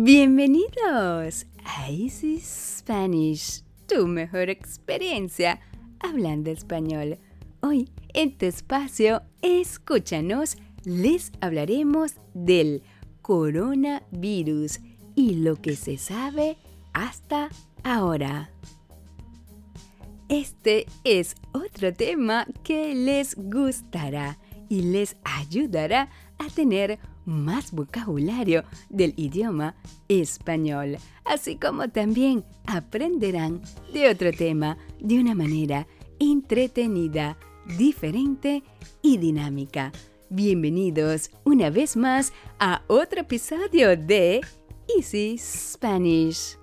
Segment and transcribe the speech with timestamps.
[0.00, 5.58] Bienvenidos a Easy Spanish, tu mejor experiencia
[5.98, 7.18] hablando español.
[7.62, 12.84] Hoy en tu espacio, escúchanos, les hablaremos del
[13.22, 14.78] coronavirus
[15.16, 16.58] y lo que se sabe
[16.92, 17.48] hasta
[17.82, 18.52] ahora.
[20.28, 24.38] Este es otro tema que les gustará
[24.68, 26.08] y les ayudará
[26.38, 29.76] a tener más vocabulario del idioma
[30.08, 33.60] español, así como también aprenderán
[33.92, 35.86] de otro tema de una manera
[36.18, 37.38] entretenida,
[37.76, 38.62] diferente
[39.02, 39.92] y dinámica.
[40.30, 44.40] Bienvenidos una vez más a otro episodio de
[44.96, 46.58] Easy Spanish.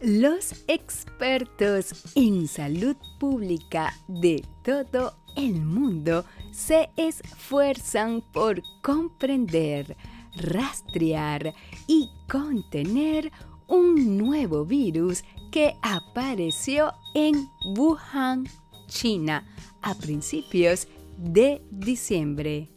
[0.00, 9.96] Los expertos en salud pública de todo el mundo se esfuerzan por comprender,
[10.36, 11.54] rastrear
[11.86, 13.30] y contener
[13.68, 18.48] un nuevo virus que apareció en Wuhan,
[18.88, 19.46] China,
[19.82, 22.68] a principios de diciembre.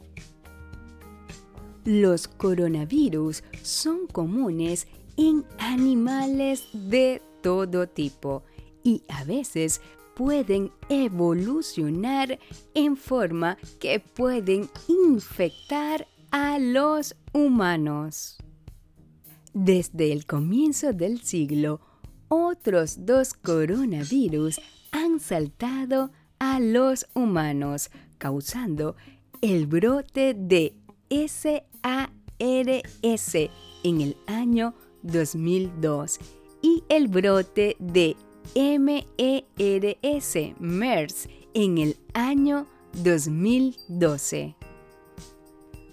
[1.86, 8.44] Los coronavirus son comunes en animales de todo tipo
[8.84, 9.82] y a veces
[10.20, 12.38] pueden evolucionar
[12.74, 18.36] en forma que pueden infectar a los humanos.
[19.54, 21.80] Desde el comienzo del siglo,
[22.28, 24.60] otros dos coronavirus
[24.92, 28.98] han saltado a los humanos, causando
[29.40, 30.76] el brote de
[31.10, 36.20] SARS en el año 2002
[36.62, 38.18] y el brote de
[38.56, 44.56] MERS, MERS, en el año 2012.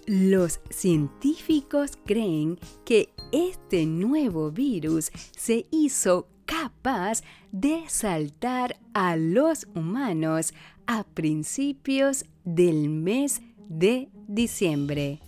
[0.05, 10.53] Los científicos creen que este nuevo virus se hizo capaz de saltar a los humanos
[10.85, 15.19] a principios del mes de diciembre.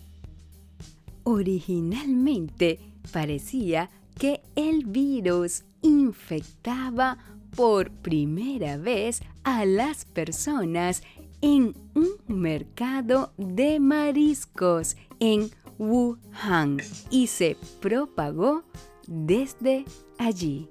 [1.24, 2.80] Originalmente
[3.12, 7.18] parecía que el virus infectaba
[7.56, 11.02] por primera vez a las personas
[11.42, 16.78] en un mercado de mariscos en Wuhan
[17.10, 18.64] y se propagó
[19.08, 19.86] desde
[20.18, 20.68] allí.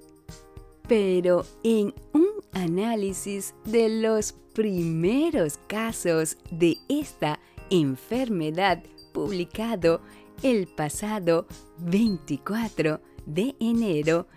[0.87, 7.39] Pero en un análisis de los primeros casos de esta
[7.69, 8.83] enfermedad
[9.13, 10.01] publicado
[10.43, 11.47] el pasado
[11.79, 14.27] 24 de enero,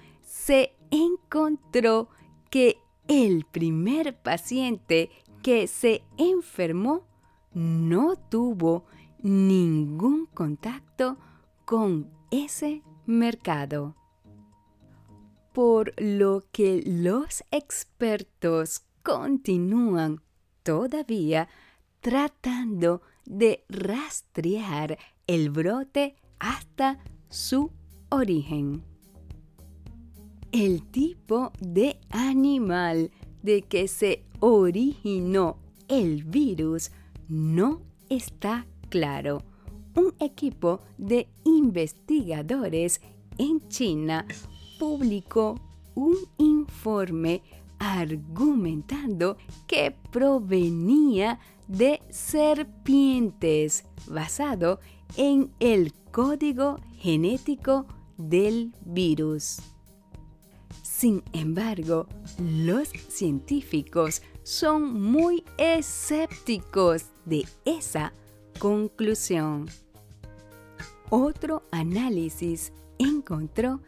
[0.45, 2.09] se encontró
[2.51, 5.11] que el primer paciente
[5.41, 7.07] que se enfermó
[7.53, 8.85] no tuvo
[9.21, 11.17] ningún contacto
[11.65, 13.95] con ese mercado.
[15.53, 20.23] Por lo que los expertos continúan
[20.65, 21.49] todavía
[22.01, 24.99] tratando de rastrear
[25.29, 26.99] el brote hasta
[27.29, 27.71] su
[28.09, 28.92] origen.
[30.53, 33.11] El tipo de animal
[33.43, 35.57] de que se originó
[35.89, 36.91] el virus
[37.27, 37.81] no
[38.11, 39.43] está claro.
[39.97, 43.01] Un equipo de investigadores
[43.39, 44.27] en China
[44.79, 45.59] publicó
[45.95, 47.43] un informe
[47.79, 54.81] argumentando que provenía de serpientes basado
[55.17, 57.87] en el código genético
[58.19, 59.72] del virus.
[61.03, 62.07] Sin embargo,
[62.39, 68.13] los científicos son muy escépticos de esa
[68.61, 69.69] conclusión.
[71.11, 73.81] Otro análisis encontró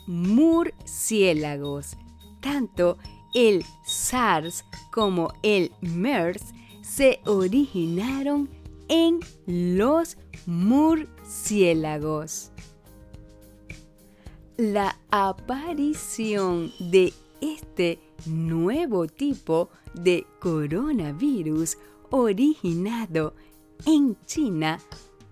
[0.06, 1.96] murciélagos.
[2.40, 2.98] Tanto
[3.34, 6.42] el SARS como el MERS
[6.82, 8.48] se originaron
[8.88, 10.16] en los
[10.46, 12.50] murciélagos.
[14.56, 21.78] La aparición de este nuevo tipo de coronavirus
[22.10, 23.34] originado
[23.86, 24.80] en China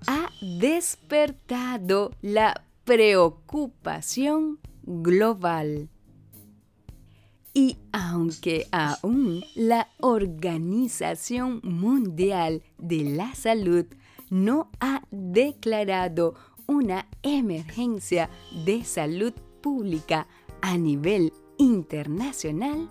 [0.06, 0.30] ha
[0.60, 5.90] despertado la preocupación global.
[7.52, 13.86] Y aunque aún la Organización Mundial de la Salud
[14.30, 16.34] no ha declarado
[16.68, 18.30] una emergencia
[18.64, 20.28] de salud pública
[20.62, 22.88] a nivel internacional,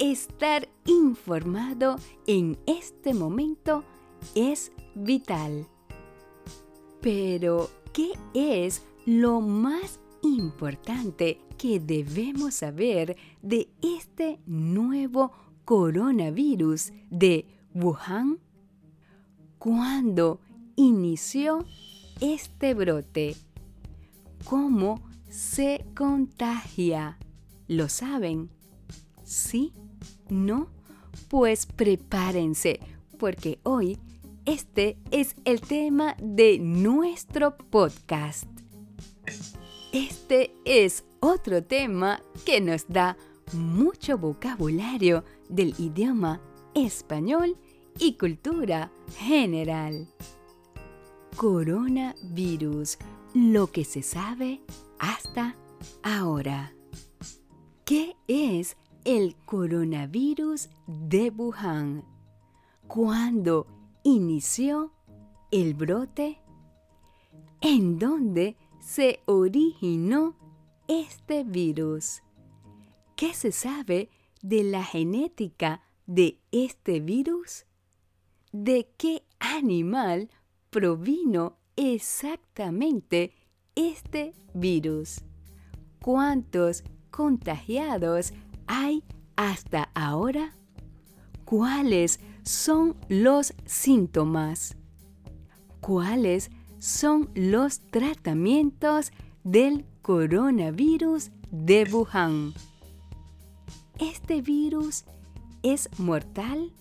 [0.00, 1.96] estar informado
[2.26, 3.84] en este momento
[4.34, 5.68] es vital.
[7.00, 15.32] Pero, ¿qué es lo más importante que debemos saber de este nuevo
[15.64, 18.38] coronavirus de Wuhan?
[19.58, 20.40] ¿Cuándo
[20.76, 21.64] inició
[22.20, 23.36] este brote?
[24.44, 27.18] ¿Cómo se contagia?
[27.68, 28.50] ¿Lo saben?
[29.22, 29.72] ¿Sí?
[30.28, 30.68] ¿No?
[31.28, 32.80] Pues prepárense,
[33.18, 33.98] porque hoy
[34.46, 38.48] este es el tema de nuestro podcast.
[39.92, 43.16] Este es otro tema que nos da
[43.52, 46.40] mucho vocabulario del idioma
[46.74, 47.56] español
[47.98, 50.08] y cultura general.
[51.36, 52.98] Coronavirus,
[53.34, 54.60] lo que se sabe
[54.98, 55.56] hasta
[56.02, 56.72] ahora.
[57.84, 62.04] ¿Qué es el coronavirus de Wuhan?
[62.86, 63.66] ¿Cuándo
[64.04, 64.92] inició
[65.50, 66.40] el brote?
[67.60, 70.34] ¿En dónde se originó
[70.88, 72.22] este virus?
[73.14, 74.10] ¿Qué se sabe
[74.42, 77.66] de la genética de este virus?
[78.52, 80.30] ¿De qué animal
[80.70, 83.32] provino exactamente
[83.74, 85.20] este virus?
[86.02, 88.32] ¿Cuántos contagiados
[88.66, 89.04] hay
[89.36, 90.54] hasta ahora?
[91.44, 94.76] ¿Cuáles son los síntomas?
[95.80, 96.50] ¿Cuáles
[96.80, 99.12] son los tratamientos
[99.44, 102.54] del coronavirus de Wuhan?
[103.98, 105.04] ¿Este virus
[105.62, 106.72] es mortal?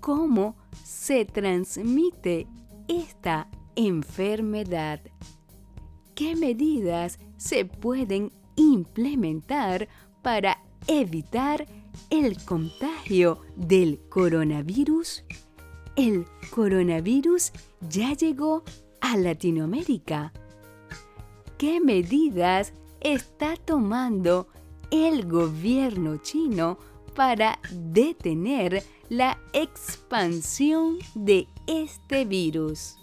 [0.00, 2.46] ¿Cómo se transmite
[2.88, 5.00] esta enfermedad?
[6.14, 9.86] ¿Qué medidas se pueden implementar
[10.22, 11.66] para evitar
[12.08, 15.24] el contagio del coronavirus?
[15.96, 17.52] El coronavirus
[17.90, 18.64] ya llegó
[19.06, 20.32] a Latinoamérica.
[21.58, 24.48] ¿Qué medidas está tomando
[24.90, 26.78] el gobierno chino
[27.14, 32.96] para detener la expansión de este virus?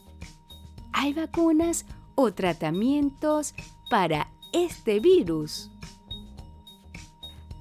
[0.91, 1.85] ¿Hay vacunas
[2.15, 3.53] o tratamientos
[3.89, 5.71] para este virus?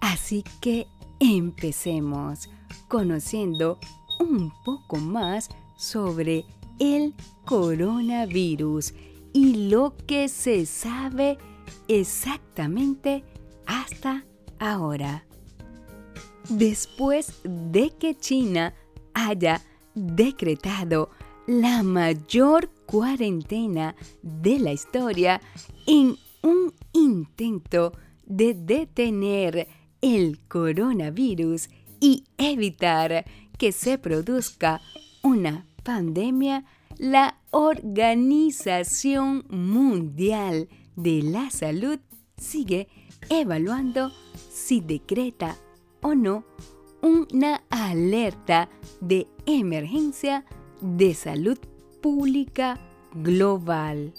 [0.00, 0.88] Así que
[1.20, 2.50] empecemos
[2.88, 3.78] conociendo
[4.18, 6.44] un poco más sobre
[6.80, 8.94] el coronavirus
[9.32, 11.38] y lo que se sabe
[11.88, 13.24] exactamente
[13.66, 14.24] hasta
[14.58, 15.24] ahora.
[16.48, 18.74] Después de que China
[19.14, 19.62] haya
[19.94, 21.10] decretado
[21.46, 25.40] la mayor cuarentena de la historia
[25.86, 27.92] en un intento
[28.24, 29.68] de detener
[30.00, 31.68] el coronavirus
[32.00, 33.24] y evitar
[33.58, 34.80] que se produzca
[35.22, 36.64] una pandemia,
[36.98, 41.98] la Organización Mundial de la Salud
[42.36, 42.88] sigue
[43.28, 44.10] evaluando
[44.50, 45.56] si decreta
[46.00, 46.44] o no
[47.02, 48.68] una alerta
[49.00, 50.44] de emergencia
[50.80, 51.58] de salud
[52.00, 52.78] pública
[53.14, 54.12] global.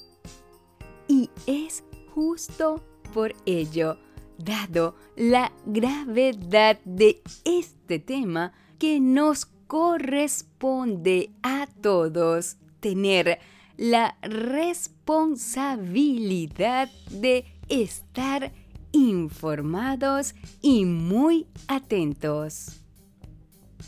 [1.08, 3.98] Y es justo por ello
[4.38, 13.40] dado la gravedad de este tema que nos corresponde a todos tener
[13.78, 18.52] la responsabilidad de estar
[18.92, 22.82] informados y muy atentos.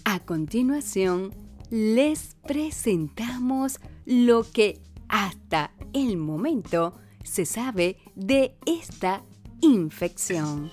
[0.05, 1.33] A continuación,
[1.69, 9.25] les presentamos lo que hasta el momento se sabe de esta
[9.59, 10.71] infección.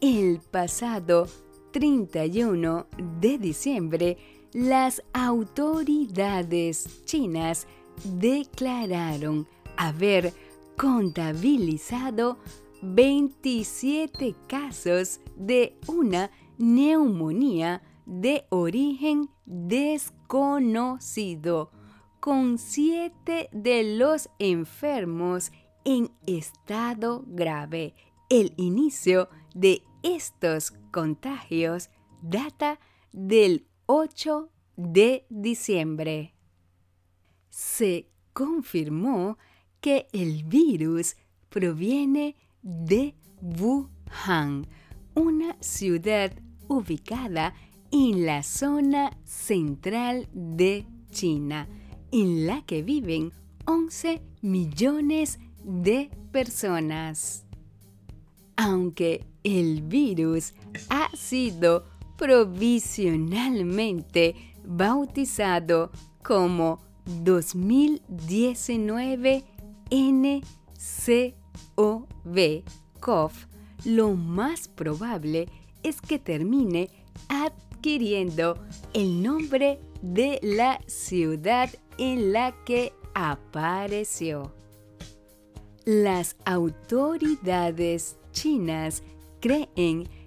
[0.00, 1.28] El pasado
[1.72, 2.86] 31
[3.20, 4.16] de diciembre,
[4.52, 7.66] las autoridades chinas
[8.04, 10.32] declararon haber
[10.76, 12.38] contabilizado
[12.82, 21.70] 27 casos de una neumonía de origen desconocido,
[22.20, 25.50] con 7 de los enfermos
[25.84, 27.94] en estado grave.
[28.28, 31.88] El inicio de estos contagios
[32.22, 32.80] data
[33.12, 36.34] del 8 de diciembre.
[37.50, 39.38] Se confirmó
[39.80, 41.16] que el virus
[41.48, 44.66] proviene de Wuhan,
[45.14, 46.32] una ciudad
[46.68, 47.54] ubicada
[47.90, 51.68] en la zona central de China,
[52.10, 53.32] en la que viven
[53.66, 57.44] 11 millones de personas.
[58.56, 60.54] Aunque el virus
[60.88, 61.84] ha sido
[62.22, 65.90] provisionalmente bautizado
[66.22, 69.44] como 2019
[69.90, 71.34] NCOV
[73.00, 73.32] COV,
[73.86, 75.48] lo más probable
[75.82, 76.90] es que termine
[77.28, 78.56] adquiriendo
[78.94, 84.54] el nombre de la ciudad en la que apareció.
[85.84, 89.02] Las autoridades chinas
[89.40, 90.21] creen que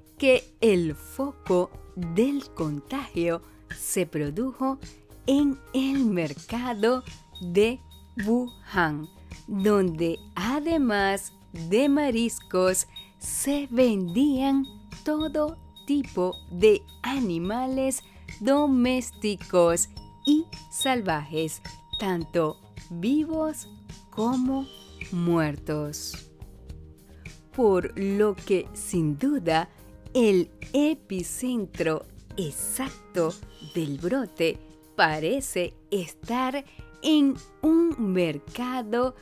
[0.61, 3.41] el foco del contagio
[3.75, 4.79] se produjo
[5.27, 7.03] en el mercado
[7.41, 7.79] de
[8.25, 9.07] Wuhan,
[9.47, 11.33] donde además
[11.69, 12.87] de mariscos
[13.19, 14.65] se vendían
[15.03, 18.01] todo tipo de animales
[18.39, 19.89] domésticos
[20.25, 21.61] y salvajes,
[21.99, 22.57] tanto
[22.89, 23.67] vivos
[24.09, 24.65] como
[25.11, 26.29] muertos.
[27.55, 29.69] Por lo que sin duda
[30.15, 32.05] el epicentro
[32.37, 33.33] exacto
[33.75, 34.57] del brote
[34.95, 36.63] parece estar
[37.03, 39.13] en un mercado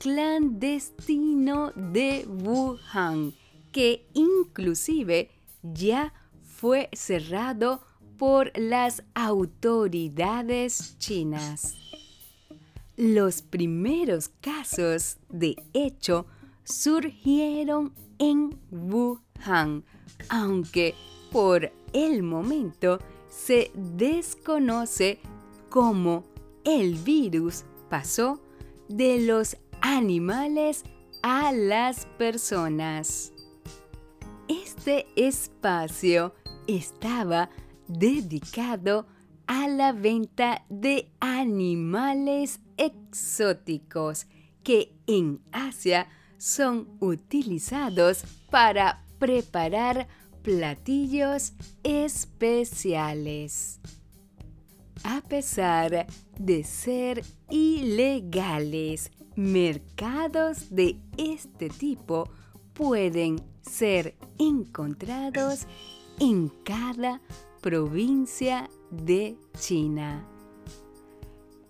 [0.00, 3.32] clandestino de Wuhan,
[3.70, 5.30] que inclusive
[5.62, 7.82] ya fue cerrado
[8.18, 11.76] por las autoridades chinas.
[12.96, 16.26] Los primeros casos, de hecho,
[16.64, 19.31] surgieron en Wuhan,
[20.28, 20.94] aunque
[21.30, 25.20] por el momento se desconoce
[25.68, 26.24] cómo
[26.64, 28.40] el virus pasó
[28.88, 30.84] de los animales
[31.22, 33.32] a las personas.
[34.48, 36.34] Este espacio
[36.66, 37.50] estaba
[37.88, 39.06] dedicado
[39.46, 44.26] a la venta de animales exóticos
[44.62, 46.08] que en Asia
[46.38, 50.08] son utilizados para preparar
[50.42, 51.52] platillos
[51.84, 53.78] especiales.
[55.04, 56.08] A pesar
[56.40, 62.28] de ser ilegales, mercados de este tipo
[62.74, 65.68] pueden ser encontrados
[66.18, 67.22] en cada
[67.60, 70.26] provincia de China.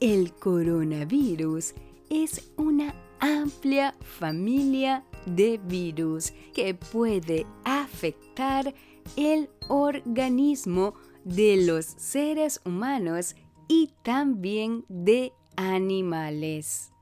[0.01, 1.75] El coronavirus
[2.09, 8.75] es una amplia familia de virus que puede afectar
[9.17, 13.37] el organismo de los seres humanos
[13.69, 16.93] y también de animales.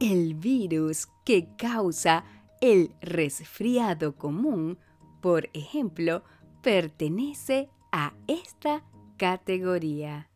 [0.00, 2.24] El virus que causa
[2.60, 4.78] el resfriado común,
[5.20, 6.24] por ejemplo,
[6.62, 8.84] pertenece a esta
[9.16, 10.28] categoría.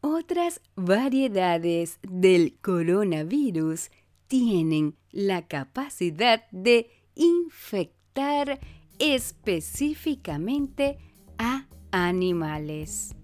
[0.00, 3.90] Otras variedades del coronavirus
[4.32, 8.58] tienen la capacidad de infectar
[8.98, 10.96] específicamente
[11.36, 13.14] a animales.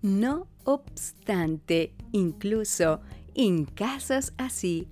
[0.00, 3.02] No obstante, incluso
[3.34, 4.88] en casos así,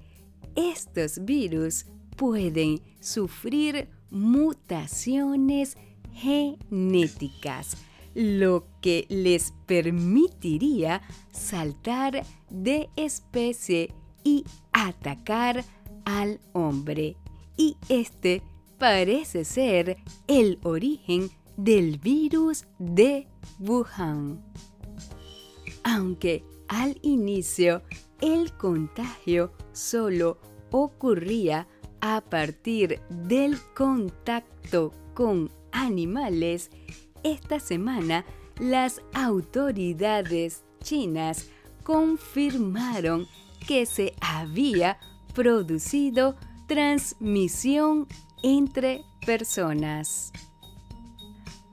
[0.57, 5.79] estos virus pueden sufrir mutaciones
[6.13, 7.79] genéticas,
[8.15, 15.65] lo que les permitiría saltar de especie y atacar
[16.05, 17.17] al hombre.
[17.57, 18.43] Y este
[18.79, 23.29] parece ser el origen del virus de
[23.61, 24.43] Wuhan.
[25.85, 27.83] Aunque al inicio
[28.21, 30.39] el contagio solo
[30.71, 31.69] ocurría
[32.01, 36.71] a partir del contacto con animales,
[37.23, 38.25] esta semana
[38.59, 41.49] las autoridades chinas
[41.85, 43.27] confirmaron
[43.67, 44.99] que se había
[45.35, 48.07] producido transmisión
[48.43, 50.33] entre personas.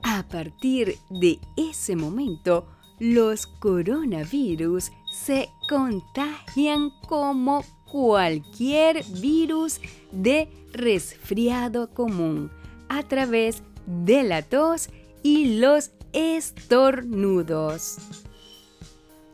[0.02, 2.66] A partir de ese momento,
[2.98, 9.80] los coronavirus se contagian como cualquier virus
[10.12, 12.50] de resfriado común
[12.88, 14.88] a través de la tos
[15.22, 17.98] y los estornudos.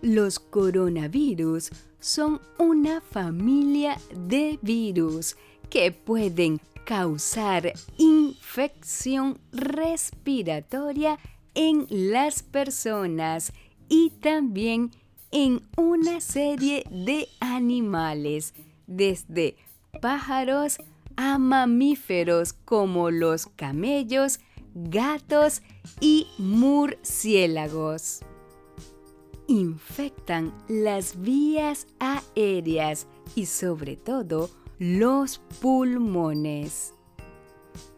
[0.03, 1.71] Los coronavirus
[2.07, 5.37] son una familia de virus
[5.69, 11.19] que pueden causar infección respiratoria
[11.57, 13.53] en las personas
[13.89, 14.93] y también
[15.33, 18.55] en una serie de animales,
[18.87, 19.57] desde
[20.01, 20.79] pájaros
[21.17, 24.39] a mamíferos como los camellos,
[24.75, 25.61] gatos
[26.01, 28.21] y murciélagos.
[29.49, 36.95] Infectan las vías aéreas y sobre todo los pulmones.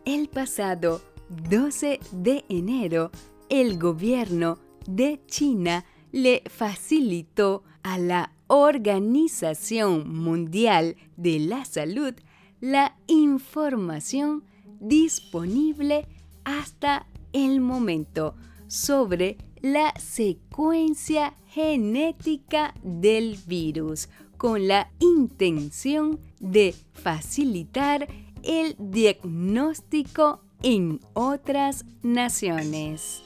[0.05, 3.11] El pasado 12 de enero,
[3.49, 12.15] el gobierno de China le facilitó a la Organización Mundial de la Salud
[12.61, 14.45] la información
[14.81, 16.07] disponible
[16.45, 18.35] hasta el momento
[18.67, 28.09] sobre la secuencia genética del virus con la intención de facilitar
[28.43, 33.23] el diagnóstico en otras naciones.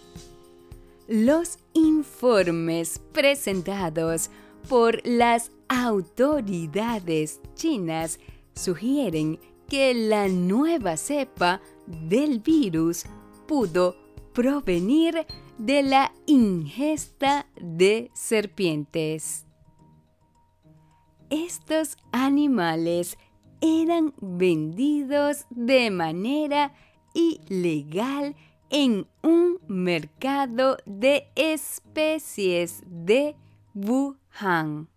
[1.08, 4.30] Los informes presentados
[4.68, 8.18] por las autoridades chinas
[8.54, 13.04] sugieren que la nueva cepa del virus
[13.46, 13.96] pudo
[14.32, 15.26] provenir
[15.62, 19.46] de la ingesta de serpientes.
[21.30, 23.16] Estos animales
[23.60, 26.74] eran vendidos de manera
[27.14, 28.34] ilegal
[28.70, 33.36] en un mercado de especies de
[33.72, 34.88] Wuhan.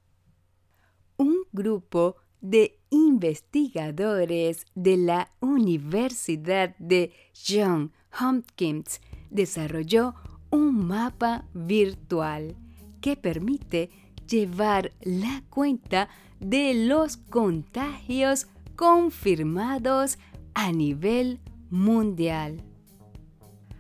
[1.17, 10.15] Un grupo de investigadores de la Universidad de Johns Hopkins desarrolló
[10.55, 12.55] un mapa virtual
[13.01, 13.89] que permite
[14.27, 16.09] llevar la cuenta
[16.39, 20.17] de los contagios confirmados
[20.53, 22.61] a nivel mundial.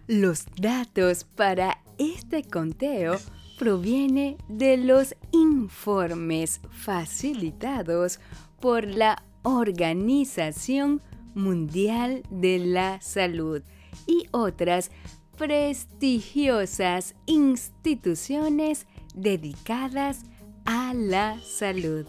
[0.07, 3.15] Los datos para este conteo
[3.57, 8.19] proviene de los informes facilitados
[8.59, 11.01] por la Organización
[11.33, 13.61] Mundial de la Salud
[14.07, 14.91] y otras
[15.37, 20.23] prestigiosas instituciones dedicadas
[20.65, 22.05] a la salud.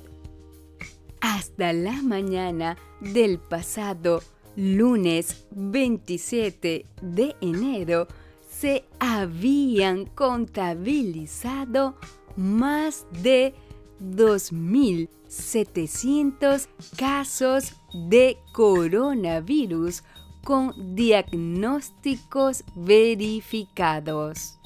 [1.20, 4.20] Hasta la mañana del pasado
[4.56, 8.08] lunes 27 de enero
[8.48, 11.94] se habían contabilizado
[12.36, 13.54] más de
[14.00, 17.74] 2.700 casos
[18.08, 20.02] de coronavirus
[20.46, 24.60] con diagnósticos verificados.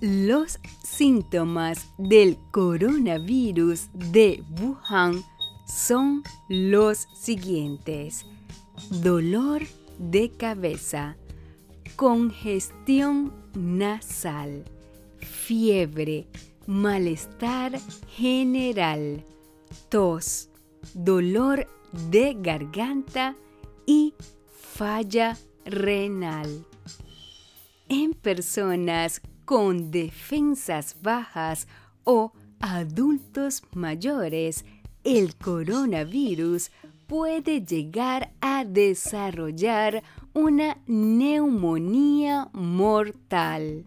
[0.00, 5.22] Los síntomas del coronavirus de Wuhan
[5.68, 8.26] son los siguientes.
[8.90, 9.62] Dolor
[10.00, 11.16] de cabeza,
[11.94, 14.64] congestión nasal,
[15.20, 16.26] fiebre,
[16.66, 19.24] malestar general,
[19.88, 20.50] tos,
[20.92, 21.68] dolor
[22.10, 23.36] de garganta
[23.86, 24.14] y
[24.80, 26.64] falla renal.
[27.90, 31.68] En personas con defensas bajas
[32.04, 34.64] o adultos mayores,
[35.04, 36.70] el coronavirus
[37.06, 43.84] puede llegar a desarrollar una neumonía mortal.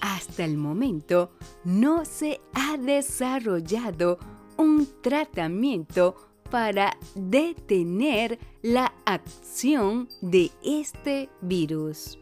[0.00, 1.32] Hasta el momento
[1.64, 4.18] no se ha desarrollado
[4.56, 12.16] un tratamiento para detener la acción de este virus.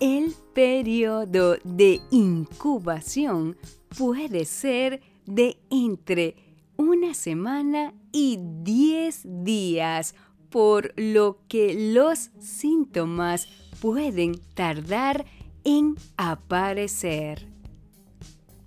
[0.00, 3.56] El periodo de incubación
[3.96, 6.34] puede ser de entre
[6.76, 10.16] una semana y 10 días,
[10.50, 13.46] por lo que los síntomas
[13.80, 15.26] pueden tardar
[15.62, 17.46] en aparecer.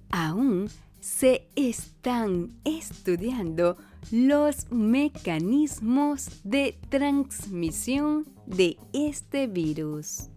[0.09, 0.69] Aún
[1.01, 3.75] se están estudiando
[4.11, 10.29] los mecanismos de transmisión de este virus.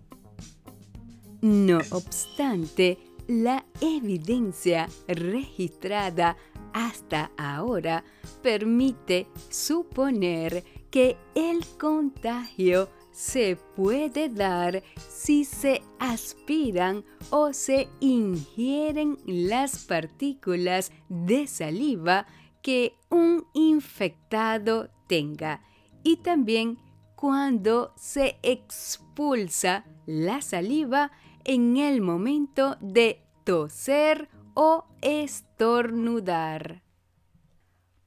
[1.41, 6.37] No obstante, la evidencia registrada
[6.73, 8.05] hasta ahora
[8.43, 19.85] permite suponer que el contagio se puede dar si se aspiran o se ingieren las
[19.85, 22.27] partículas de saliva
[22.63, 25.61] que un infectado tenga
[26.03, 26.79] y también
[27.17, 31.13] cuando se expulsa la saliva
[31.45, 36.83] en el momento de toser o estornudar.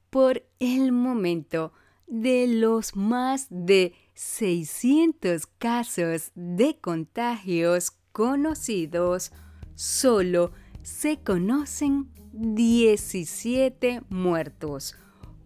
[0.09, 1.73] Por el momento,
[2.07, 9.31] de los más de 600 casos de contagios conocidos,
[9.75, 10.51] solo
[10.85, 14.95] se conocen 17 muertos,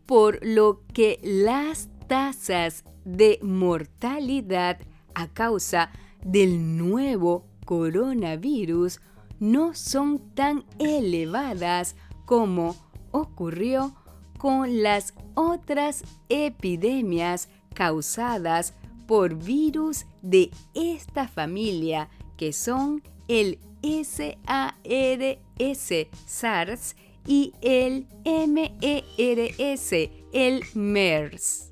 [0.06, 4.80] por lo que las tasas de mortalidad
[5.16, 9.00] a causa del nuevo coronavirus
[9.40, 12.76] no son tan elevadas como
[13.12, 13.96] ocurrió
[14.38, 18.74] con las otras epidemias causadas
[19.08, 23.58] por virus de esta familia que son el
[26.26, 28.08] SARS, y el
[28.48, 29.94] MERS,
[30.34, 31.70] el MERS.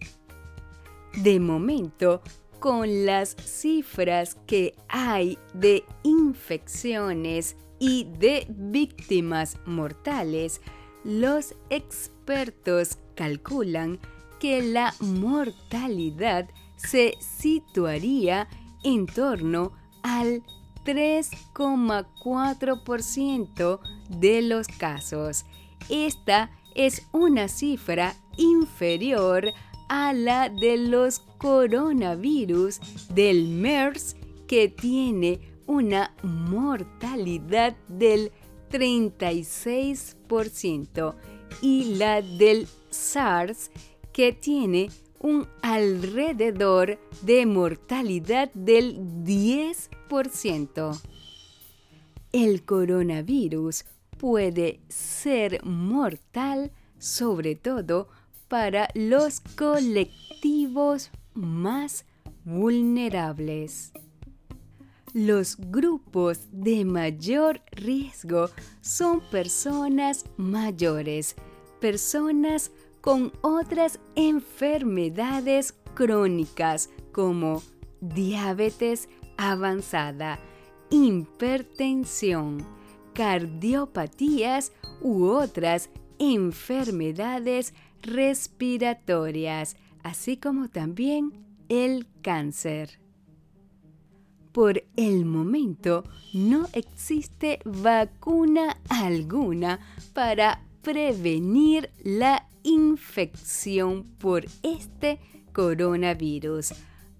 [1.23, 2.21] De momento,
[2.59, 10.61] con las cifras que hay de infecciones y de víctimas mortales,
[11.03, 13.99] los expertos calculan
[14.39, 18.47] que la mortalidad se situaría
[18.83, 19.71] en torno
[20.03, 20.43] al
[20.87, 25.45] 3,4% de los casos.
[25.89, 29.51] Esta es una cifra inferior
[29.89, 32.79] a la de los coronavirus
[33.13, 34.15] del MERS
[34.47, 38.31] que tiene una mortalidad del
[38.71, 41.15] 36%
[41.61, 43.69] y la del SARS
[44.13, 51.01] que tiene un alrededor de mortalidad del 10%.
[52.31, 53.85] El coronavirus
[54.17, 58.07] puede ser mortal sobre todo
[58.47, 62.05] para los colectivos más
[62.43, 63.91] vulnerables.
[65.13, 68.49] Los grupos de mayor riesgo
[68.81, 71.35] son personas mayores,
[71.79, 72.71] personas
[73.07, 77.63] con otras enfermedades crónicas como
[78.01, 80.39] diabetes avanzada,
[80.89, 82.67] hipertensión,
[83.13, 85.89] cardiopatías u otras
[86.19, 91.31] enfermedades respiratorias, así como también
[91.69, 92.99] el cáncer.
[94.51, 99.79] Por el momento no existe vacuna alguna
[100.13, 105.19] para prevenir la infección por este
[105.53, 106.73] coronavirus,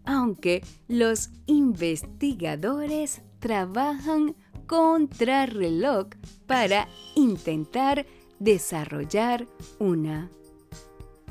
[0.06, 4.36] aunque los investigadores trabajan
[4.68, 6.08] contra reloj
[6.46, 8.06] para intentar
[8.40, 9.48] desarrollar
[9.80, 10.30] una.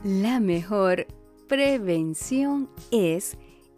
[0.02, 1.06] La mejor
[1.46, 3.36] prevención es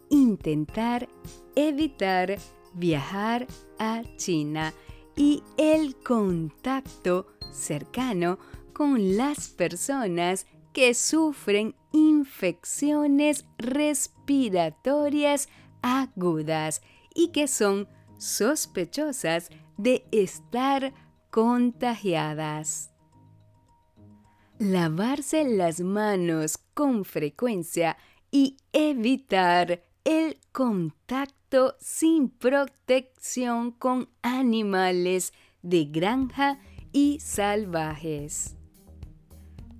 [0.09, 1.09] intentar
[1.55, 2.37] evitar
[2.73, 3.45] viajar
[3.77, 4.73] a China
[5.15, 8.39] y el contacto cercano
[8.79, 15.49] con las personas que sufren infecciones respiratorias
[15.81, 16.81] agudas
[17.13, 20.93] y que son sospechosas de estar
[21.29, 22.93] contagiadas.
[24.59, 27.97] Lavarse las manos con frecuencia
[28.31, 36.59] y evitar el contacto sin protección con animales de granja
[36.93, 38.55] y salvajes.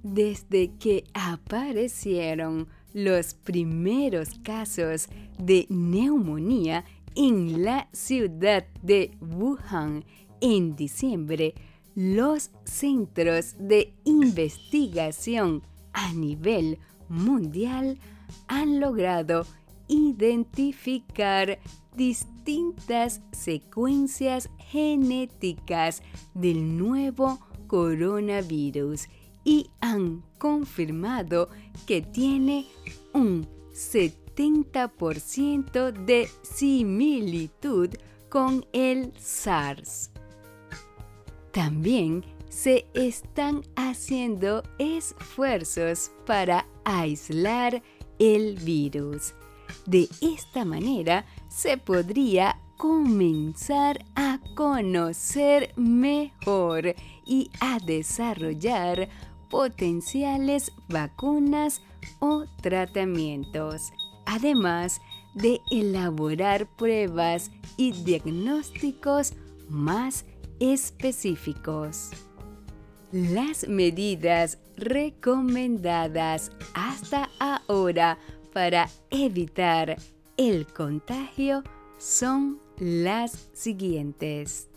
[0.03, 5.07] Desde que aparecieron los primeros casos
[5.37, 6.85] de neumonía
[7.15, 10.05] en la ciudad de Wuhan
[10.41, 11.53] en diciembre,
[11.95, 17.99] los centros de investigación a nivel mundial
[18.47, 19.45] han logrado
[19.89, 21.59] identificar
[21.95, 26.01] distintas secuencias genéticas
[26.33, 29.09] del nuevo coronavirus
[29.49, 31.49] y han confirmado
[31.87, 32.67] que tiene
[33.13, 37.89] un 70% de similitud
[38.29, 40.11] con el SARS.
[41.51, 47.81] También se están haciendo esfuerzos para aislar
[48.19, 49.33] el virus.
[49.87, 56.93] De esta manera se podría comenzar a conocer mejor
[57.25, 59.09] y a desarrollar
[59.49, 61.81] potenciales vacunas
[62.19, 63.91] o tratamientos,
[64.25, 65.01] además
[65.33, 69.33] de elaborar pruebas y diagnósticos
[69.69, 70.25] más
[70.59, 72.11] específicos.
[73.11, 78.19] Las medidas recomendadas hasta ahora
[78.53, 79.97] para evitar
[80.37, 81.63] el contagio
[81.97, 84.69] son las siguientes.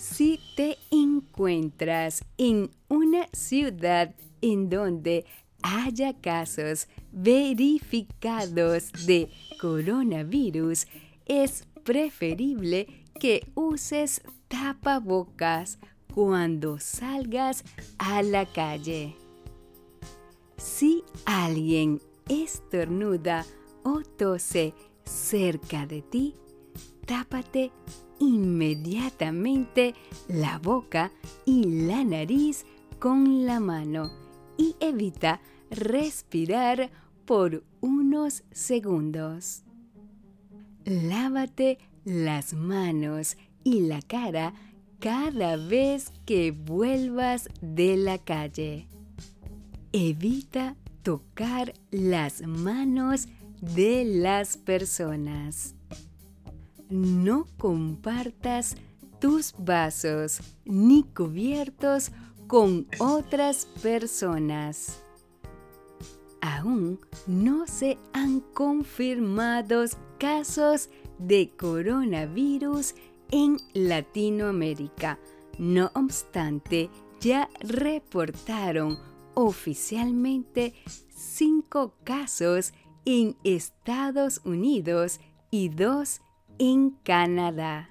[0.00, 5.26] Si te encuentras en una ciudad en donde
[5.62, 9.28] haya casos verificados de
[9.60, 10.86] coronavirus,
[11.26, 15.78] es preferible que uses tapabocas
[16.14, 17.62] cuando salgas
[17.98, 19.14] a la calle.
[20.56, 23.44] Si alguien estornuda
[23.84, 24.72] o tose
[25.04, 26.36] cerca de ti,
[27.04, 27.70] tápate
[28.20, 29.94] inmediatamente
[30.28, 31.10] la boca
[31.44, 32.64] y la nariz
[33.00, 34.12] con la mano
[34.56, 36.90] y evita respirar
[37.24, 39.62] por unos segundos.
[40.84, 44.54] Lávate las manos y la cara
[44.98, 48.86] cada vez que vuelvas de la calle.
[49.92, 53.28] Evita tocar las manos
[53.60, 55.74] de las personas.
[56.90, 58.76] No compartas
[59.20, 62.10] tus vasos ni cubiertos
[62.48, 65.00] con otras personas.
[66.40, 66.98] Aún
[67.28, 69.84] no se han confirmado
[70.18, 72.96] casos de coronavirus
[73.30, 75.20] en Latinoamérica.
[75.58, 78.98] No obstante, ya reportaron
[79.34, 80.74] oficialmente
[81.08, 82.72] cinco casos
[83.04, 85.20] en Estados Unidos
[85.52, 86.20] y dos
[86.60, 87.88] en Canadá.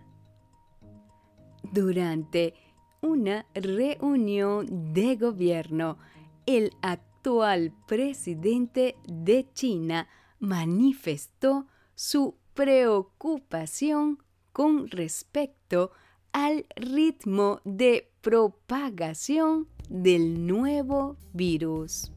[1.73, 2.53] Durante
[3.01, 5.97] una reunión de gobierno,
[6.45, 10.07] el actual presidente de China
[10.39, 14.19] manifestó su preocupación
[14.51, 15.91] con respecto
[16.31, 22.11] al ritmo de propagación del nuevo virus.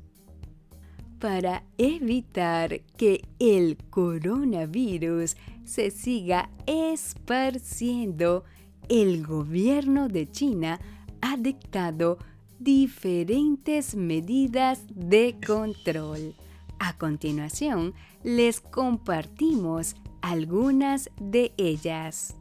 [1.22, 8.42] Para evitar que el coronavirus se siga esparciendo,
[8.88, 10.80] el gobierno de China
[11.20, 12.18] ha dictado
[12.58, 16.35] diferentes medidas de control.
[16.80, 22.35] A continuación, les compartimos algunas de ellas.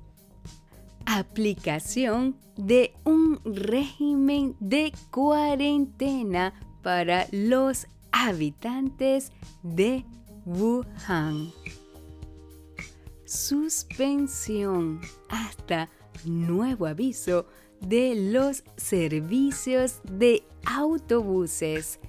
[1.05, 9.31] Aplicación de un régimen de cuarentena para los habitantes
[9.63, 10.05] de
[10.45, 11.51] Wuhan.
[13.25, 15.89] Suspensión hasta
[16.25, 17.47] nuevo aviso
[17.79, 21.99] de los servicios de autobuses,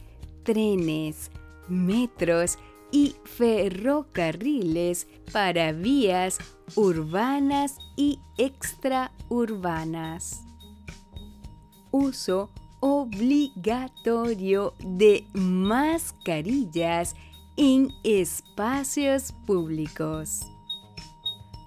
[0.42, 1.30] trenes,
[1.68, 2.58] metros
[2.90, 6.38] y ferrocarriles para vías
[6.74, 10.42] urbanas y extraurbanas.
[11.90, 12.50] Uso
[12.82, 17.14] obligatorio de mascarillas
[17.56, 20.40] en espacios públicos.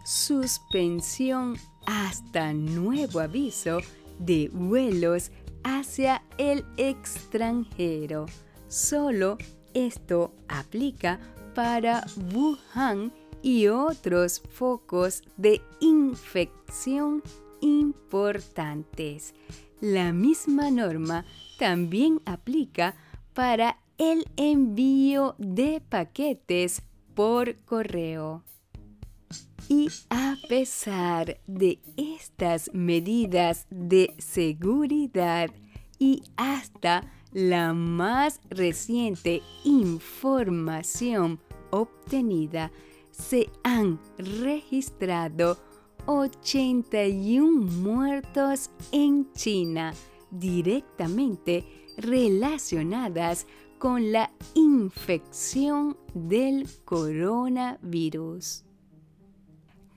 [0.04, 3.80] Suspensión hasta nuevo aviso
[4.20, 5.32] de vuelos
[5.64, 8.26] hacia el extranjero.
[8.68, 9.38] Solo
[9.74, 11.22] esto aplica
[11.54, 17.24] para Wuhan y otros focos de infección
[17.62, 19.34] importantes.
[19.82, 21.26] La misma norma
[21.60, 22.96] también aplica
[23.34, 26.82] para el envío de paquetes
[27.14, 28.44] por correo.
[29.68, 35.50] Y a pesar de estas medidas de seguridad
[35.98, 41.40] y hasta la más reciente información
[41.72, 42.72] obtenida,
[43.12, 45.58] se han registrado
[46.06, 49.94] 81 muertos en China
[50.32, 51.66] directamente
[51.98, 53.48] relacionadas
[53.80, 58.64] con la infección del coronavirus.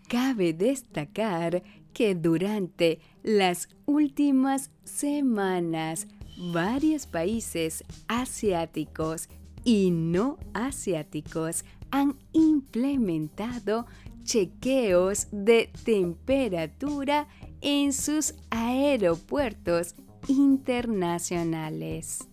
[0.08, 6.06] Cabe destacar que durante las últimas semanas
[6.52, 9.28] varios países asiáticos
[9.64, 13.86] y no asiáticos han implementado
[14.28, 17.26] chequeos de temperatura
[17.62, 19.94] en sus aeropuertos
[20.28, 22.28] internacionales.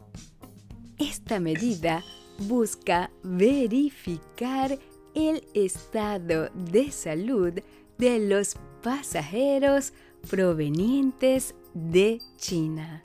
[0.99, 2.03] Esta medida
[2.49, 4.77] busca verificar
[5.13, 7.53] el estado de salud
[7.97, 9.93] de los pasajeros
[10.29, 13.01] provenientes de China.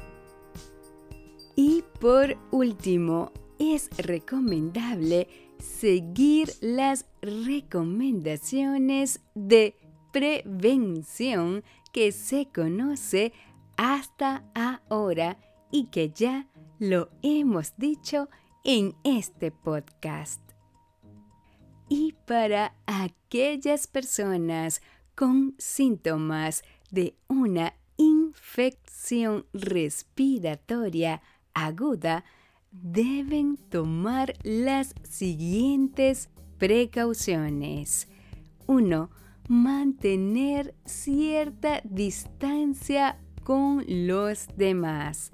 [1.54, 5.28] Y por último, es recomendable
[5.60, 9.76] seguir las recomendaciones de
[10.12, 13.32] prevención que se conoce
[13.76, 15.38] hasta ahora
[15.70, 18.28] y que ya lo hemos dicho
[18.64, 20.40] en este podcast.
[21.88, 24.80] Y para aquellas personas
[25.14, 31.20] con síntomas de una infección respiratoria
[31.52, 32.24] aguda,
[32.70, 38.08] deben tomar las siguientes precauciones.
[38.66, 39.10] 1.
[39.48, 45.32] Mantener cierta distancia con los demás.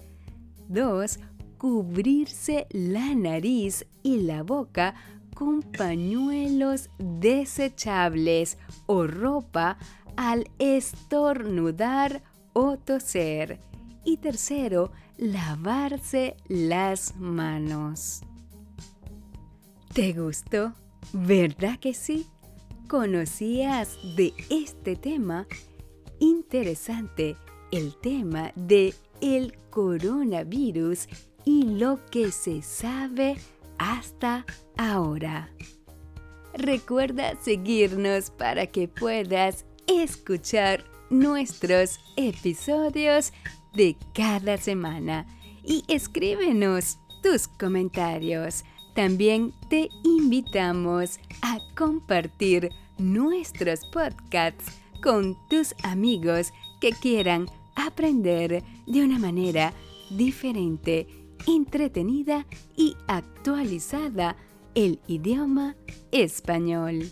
[0.69, 1.19] 2.
[1.59, 4.95] Cubrirse la nariz y la boca
[5.35, 9.77] con pañuelos desechables o ropa
[10.17, 12.23] al estornudar
[12.55, 13.61] o toser.
[14.05, 18.23] Y tercero, lavarse las manos.
[19.93, 20.75] ¿Te gustó?
[21.13, 22.27] ¿Verdad que sí?
[22.89, 25.47] ¿Conocías de este tema?
[26.19, 27.37] Interesante
[27.73, 31.09] el tema de el coronavirus
[31.45, 33.37] y lo que se sabe
[33.79, 34.45] hasta
[34.77, 35.51] ahora.
[36.55, 43.33] Recuerda seguirnos para que puedas escuchar nuestros episodios
[43.77, 45.27] de cada semana
[45.63, 48.65] y escríbenos tus comentarios.
[48.95, 59.19] También te invitamos a compartir nuestros podcasts con tus amigos que quieran aprender de una
[59.19, 59.75] manera
[60.11, 61.07] diferente,
[61.47, 64.37] entretenida y actualizada
[64.75, 65.77] el idioma
[66.13, 67.11] español.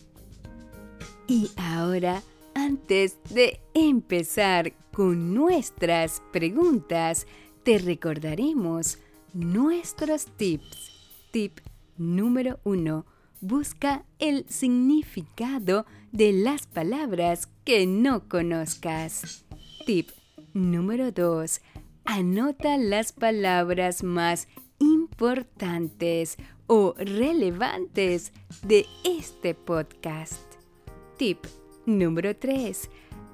[1.26, 2.22] Y ahora,
[2.54, 7.26] antes de empezar con nuestras preguntas,
[7.64, 8.98] te recordaremos
[9.32, 10.92] nuestros tips.
[11.32, 11.58] Tip
[11.98, 13.04] número 1.
[13.40, 19.44] Busca el significado de las palabras que no conozcas.
[19.84, 20.10] Tip
[20.52, 21.60] número 2.
[22.04, 24.46] Anota las palabras más
[24.78, 26.36] importantes
[26.68, 30.40] o relevantes de este podcast.
[31.18, 31.44] Tip
[31.84, 32.88] número 3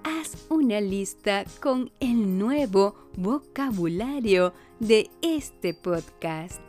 [0.04, 6.60] haz una lista con el nuevo vocabulario de este podcast.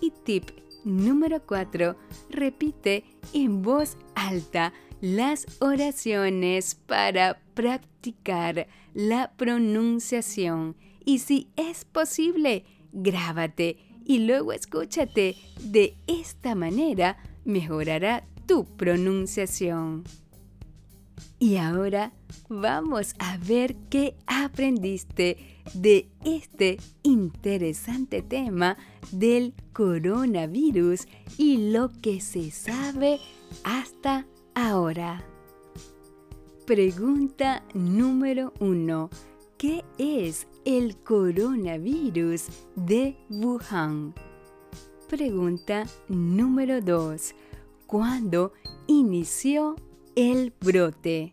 [0.00, 0.50] Y tip
[0.84, 1.96] número 4,
[2.30, 10.76] repite en voz alta las oraciones para practicar la pronunciación.
[11.04, 15.36] Y si es posible, grábate y luego escúchate.
[15.60, 20.04] De esta manera mejorará tu pronunciación.
[21.38, 22.12] Y ahora
[22.48, 28.76] vamos a ver qué aprendiste de este interesante tema
[29.12, 31.06] del coronavirus
[31.38, 33.20] y lo que se sabe
[33.64, 35.24] hasta ahora.
[36.66, 39.10] Pregunta número uno.
[39.58, 42.44] ¿Qué es el coronavirus
[42.76, 44.14] de Wuhan?
[45.08, 47.34] Pregunta número 2.
[47.86, 48.52] ¿Cuándo
[48.86, 49.74] inició
[50.20, 51.32] el brote.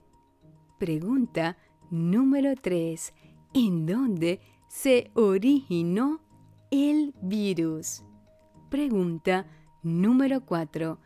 [0.79, 1.57] Pregunta
[1.91, 3.13] número 3.
[3.53, 6.21] ¿En dónde se originó
[6.71, 8.03] el virus?
[8.69, 9.45] Pregunta
[9.83, 10.99] número 4.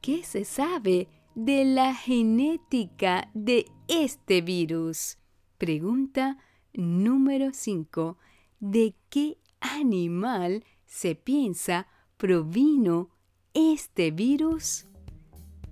[0.00, 5.18] ¿Qué se sabe de la genética de este virus?
[5.58, 6.38] Pregunta
[6.74, 8.18] número 5.
[8.60, 13.10] ¿De qué animal se piensa provino
[13.52, 14.86] este virus?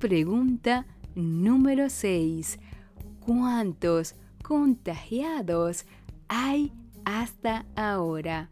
[0.00, 2.58] Pregunta Número 6.
[3.20, 5.86] ¿Cuántos contagiados
[6.26, 6.72] hay
[7.04, 8.50] hasta ahora?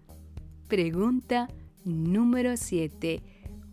[0.68, 1.48] Pregunta
[1.84, 3.20] número 7.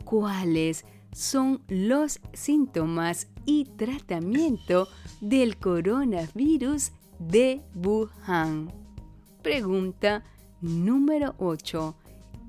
[0.06, 4.88] ¿Cuáles son los síntomas y tratamiento
[5.22, 8.74] del coronavirus de Wuhan?
[9.44, 10.24] Pregunta
[10.62, 11.96] número 8.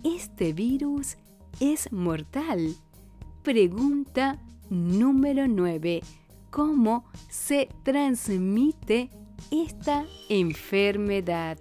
[0.05, 1.18] ¿Este virus
[1.61, 2.74] es mortal?
[3.42, 4.38] Pregunta
[4.70, 6.00] número 9
[6.50, 9.10] cómo se transmite
[9.50, 11.58] esta enfermedad.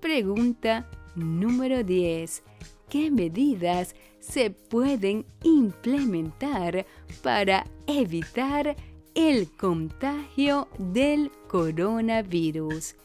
[0.00, 2.42] Pregunta número 10.
[2.88, 6.86] ¿Qué medidas se pueden implementar
[7.22, 8.76] para evitar
[9.14, 12.96] el contagio del coronavirus?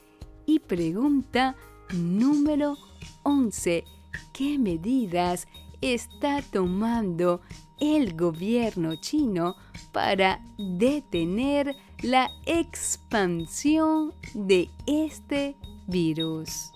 [0.46, 1.56] Y pregunta
[1.93, 2.76] número
[3.24, 3.84] 11.
[4.34, 5.48] ¿Qué medidas
[5.82, 7.42] está tomando
[7.80, 9.56] el gobierno chino
[9.92, 15.56] para detener la expansión de este
[15.88, 16.72] virus.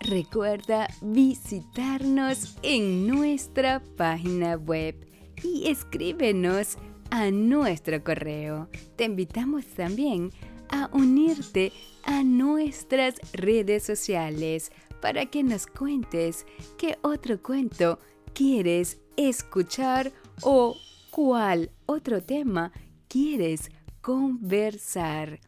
[0.00, 4.94] Recuerda visitarnos en nuestra página web
[5.42, 6.76] y escríbenos
[7.10, 8.68] a nuestro correo.
[8.96, 10.30] Te invitamos también
[10.68, 11.72] a unirte
[12.04, 14.72] a nuestras redes sociales
[15.04, 16.46] para que nos cuentes
[16.78, 17.98] qué otro cuento
[18.32, 20.74] quieres escuchar o
[21.10, 22.72] cuál otro tema
[23.06, 25.40] quieres conversar.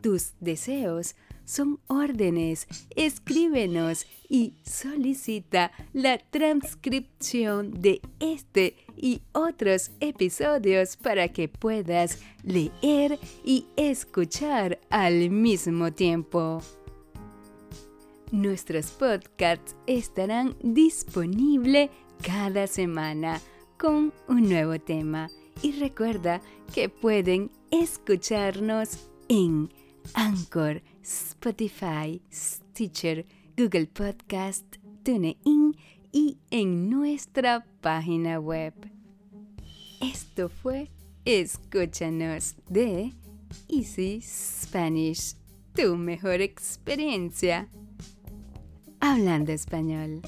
[0.00, 2.68] Tus deseos son órdenes.
[2.94, 13.66] Escríbenos y solicita la transcripción de este y otros episodios para que puedas leer y
[13.76, 16.62] escuchar al mismo tiempo.
[18.32, 21.90] Nuestros podcasts estarán disponibles
[22.22, 23.40] cada semana
[23.76, 25.28] con un nuevo tema.
[25.62, 26.40] Y recuerda
[26.72, 29.68] que pueden escucharnos en
[30.14, 33.26] Anchor, Spotify, Stitcher,
[33.56, 35.76] Google Podcast, TuneIn
[36.12, 38.74] y en nuestra página web.
[40.00, 40.88] Esto fue
[41.24, 43.12] Escúchanos de
[43.68, 45.34] Easy Spanish,
[45.74, 47.68] tu mejor experiencia
[49.00, 50.22] hablando español.